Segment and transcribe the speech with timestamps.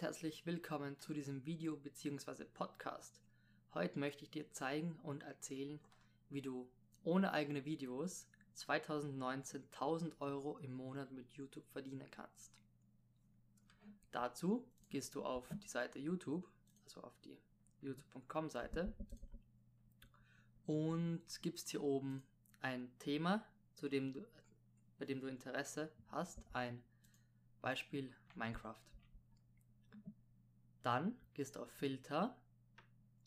[0.00, 2.44] und herzlich willkommen zu diesem Video bzw.
[2.44, 3.20] Podcast.
[3.74, 5.78] Heute möchte ich dir zeigen und erzählen,
[6.30, 6.70] wie du
[7.04, 12.50] ohne eigene Videos 2019 1000 Euro im Monat mit YouTube verdienen kannst.
[14.10, 16.48] Dazu gehst du auf die Seite YouTube,
[16.86, 17.36] also auf die
[17.82, 18.94] youtube.com Seite
[20.66, 22.22] und gibst hier oben
[22.62, 23.44] ein Thema,
[23.74, 24.26] zu dem du,
[24.98, 26.82] bei dem du Interesse hast, ein
[27.60, 28.80] Beispiel Minecraft.
[30.82, 32.36] Dann gehst du auf Filter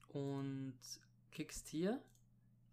[0.09, 0.79] und
[1.31, 2.01] klickst hier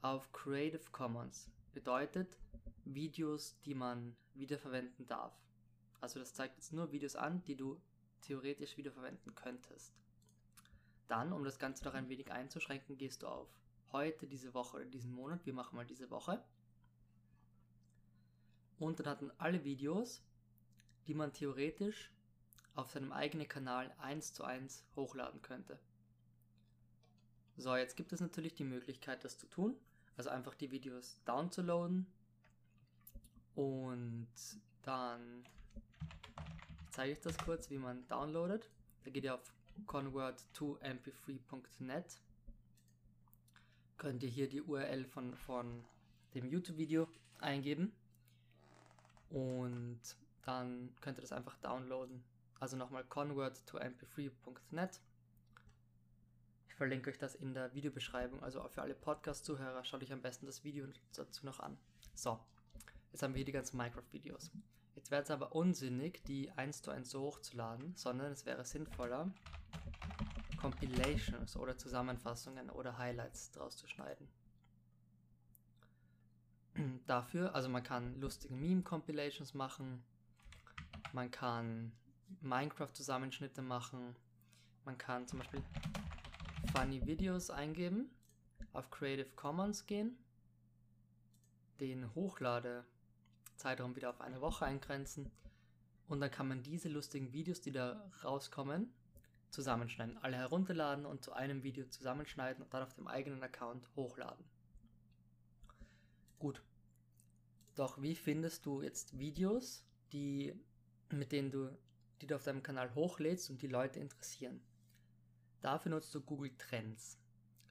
[0.02, 1.50] auf Creative Commons.
[1.72, 2.38] Bedeutet
[2.84, 5.34] Videos, die man wiederverwenden darf.
[6.00, 7.80] Also das zeigt jetzt nur Videos an, die du
[8.22, 9.94] theoretisch wiederverwenden könntest.
[11.08, 13.48] Dann, um das Ganze noch ein wenig einzuschränken, gehst du auf
[13.92, 15.44] heute, diese Woche oder diesen Monat.
[15.44, 16.42] Wir machen mal diese Woche.
[18.78, 20.22] Und dann hatten alle Videos,
[21.06, 22.12] die man theoretisch
[22.74, 25.78] auf seinem eigenen Kanal eins zu eins hochladen könnte.
[27.56, 29.76] So, jetzt gibt es natürlich die Möglichkeit, das zu tun.
[30.16, 32.06] Also einfach die Videos downzuladen
[33.54, 34.28] und
[34.82, 35.44] dann
[36.90, 38.68] zeige ich das kurz, wie man downloadet.
[39.04, 39.52] Da geht ihr auf
[39.86, 42.20] convert2mp3.net.
[43.96, 45.84] Könnt ihr hier die URL von, von
[46.34, 47.08] dem YouTube-Video
[47.38, 47.92] eingeben
[49.30, 50.00] und
[50.42, 52.22] dann könnt ihr das einfach downloaden.
[52.60, 55.00] Also nochmal convert2mp3.net.
[56.68, 58.42] Ich verlinke euch das in der Videobeschreibung.
[58.42, 61.78] Also auch für alle Podcast-Zuhörer schaut euch am besten das Video dazu noch an.
[62.14, 62.38] So,
[63.12, 64.50] jetzt haben wir hier die ganzen Minecraft-Videos.
[64.94, 69.32] Jetzt wäre es aber unsinnig, die eins zu eins so hochzuladen, sondern es wäre sinnvoller,
[70.60, 74.28] Compilations oder Zusammenfassungen oder Highlights draus zu schneiden.
[77.06, 80.02] Dafür, also man kann lustige Meme-Compilations machen,
[81.14, 81.92] man kann
[82.40, 84.16] Minecraft-Zusammenschnitte machen.
[84.84, 85.62] Man kann zum Beispiel
[86.72, 88.10] Funny Videos eingeben,
[88.72, 90.16] auf Creative Commons gehen,
[91.80, 95.30] den Hochladezeitraum wieder auf eine Woche eingrenzen
[96.10, 98.92] und dann kann man diese lustigen Videos, die da rauskommen,
[99.50, 100.18] zusammenschneiden.
[100.18, 104.44] Alle herunterladen und zu einem Video zusammenschneiden und dann auf dem eigenen Account hochladen.
[106.40, 106.62] Gut.
[107.76, 110.52] Doch wie findest du jetzt Videos, die,
[111.10, 111.70] mit denen du
[112.20, 114.60] die du auf deinem Kanal hochlädst und die Leute interessieren.
[115.60, 117.18] Dafür nutzt du Google Trends.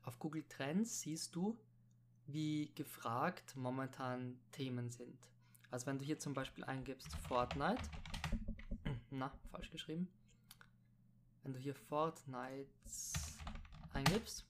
[0.04, 1.58] Auf Google Trends siehst du,
[2.28, 5.18] wie gefragt momentan Themen sind.
[5.72, 7.82] Also wenn du hier zum Beispiel eingibst Fortnite,
[9.12, 10.08] na, falsch geschrieben.
[11.44, 12.70] Wenn du hier Fortnite
[13.94, 14.46] eingibst,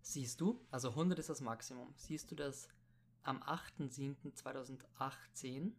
[0.00, 2.68] siehst du, also 100 ist das Maximum, siehst du, dass
[3.22, 5.72] am 8.7.2018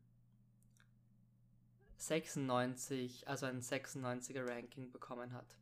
[2.00, 5.58] 96, also ein 96er Ranking bekommen hat.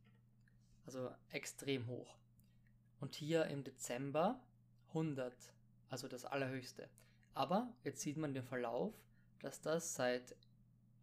[0.85, 2.15] Also extrem hoch.
[2.99, 4.39] Und hier im Dezember
[4.89, 5.33] 100,
[5.89, 6.89] also das allerhöchste.
[7.33, 8.93] Aber jetzt sieht man den Verlauf,
[9.41, 10.35] dass das seit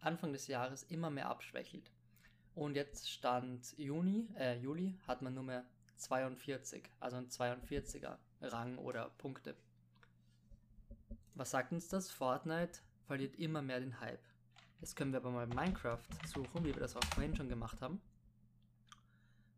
[0.00, 1.91] Anfang des Jahres immer mehr abschwächelt.
[2.55, 5.65] Und jetzt stand Juni, äh, Juli, hat man nur mehr
[5.97, 9.56] 42, also ein 42er Rang oder Punkte.
[11.34, 12.12] Was sagt uns das?
[12.12, 14.22] Fortnite verliert immer mehr den Hype.
[14.84, 18.03] Jetzt können wir aber mal Minecraft suchen, wie wir das auch vorhin schon gemacht haben.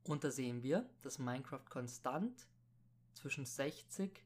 [0.04, 2.46] Und da sehen wir, dass Minecraft konstant
[3.12, 4.24] zwischen 60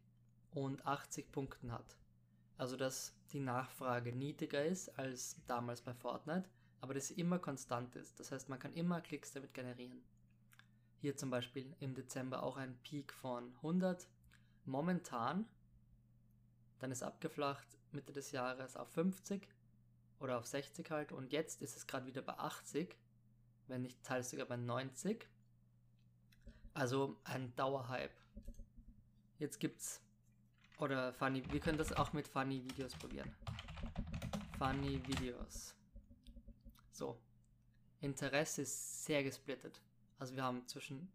[0.50, 1.96] und 80 Punkten hat.
[2.58, 6.50] Also dass die Nachfrage niedriger ist als damals bei Fortnite,
[6.82, 8.20] aber dass sie immer konstant ist.
[8.20, 10.02] Das heißt, man kann immer Klicks damit generieren.
[10.98, 14.06] Hier zum Beispiel im Dezember auch ein Peak von 100.
[14.66, 15.48] Momentan,
[16.78, 19.48] dann ist abgeflacht Mitte des Jahres auf 50
[20.20, 22.96] oder auf 60 halt und jetzt ist es gerade wieder bei 80,
[23.66, 25.26] wenn nicht teils sogar bei 90.
[26.72, 28.14] Also ein Dauerhype.
[29.38, 30.00] Jetzt gibt's
[30.78, 33.34] oder funny, wir können das auch mit funny Videos probieren.
[34.58, 35.74] Funny Videos.
[36.92, 37.18] So.
[38.00, 39.80] Interesse ist sehr gesplittet.
[40.18, 41.10] Also wir haben zwischen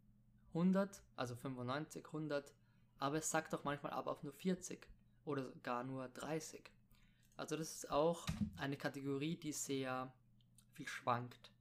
[0.49, 2.53] 100, also 95, 100,
[2.99, 4.87] aber es sagt auch manchmal ab auf nur 40
[5.25, 6.63] oder gar nur 30.
[7.37, 8.25] Also das ist auch
[8.57, 10.11] eine Kategorie, die sehr
[10.73, 11.51] viel schwankt.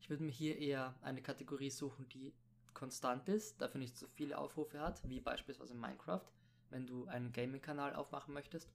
[0.00, 2.32] Ich würde mir hier eher eine Kategorie suchen, die
[2.72, 6.24] konstant ist, dafür nicht so viele Aufrufe hat, wie beispielsweise Minecraft,
[6.70, 8.68] wenn du einen Gaming-Kanal aufmachen möchtest.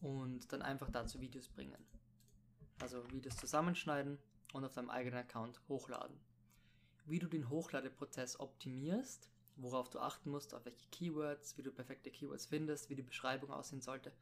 [0.00, 1.86] Und dann einfach dazu Videos bringen.
[2.80, 4.18] Also Videos zusammenschneiden
[4.52, 6.18] und auf deinem eigenen Account hochladen.
[7.06, 12.10] Wie du den Hochladeprozess optimierst, worauf du achten musst, auf welche Keywords, wie du perfekte
[12.10, 14.12] Keywords findest, wie die Beschreibung aussehen sollte,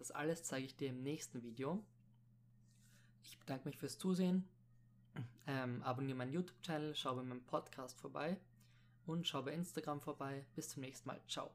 [0.00, 1.84] das alles zeige ich dir im nächsten Video.
[3.22, 4.48] Ich bedanke mich fürs Zusehen.
[5.46, 8.40] Ähm, abonniere meinen YouTube-Channel, schau bei meinem Podcast vorbei
[9.06, 10.46] und schau bei Instagram vorbei.
[10.56, 11.20] Bis zum nächsten Mal.
[11.28, 11.50] Ciao.